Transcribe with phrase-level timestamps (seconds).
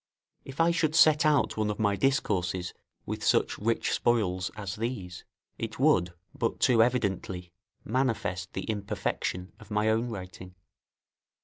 [0.45, 2.73] If I should set out one of my discourses
[3.05, 5.23] with such rich spoils as these,
[5.59, 7.51] it would but too evidently
[7.85, 10.55] manifest the imperfection of my own writing.